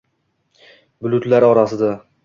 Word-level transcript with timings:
bulutlar 1.07 1.49
orasida 1.53 1.95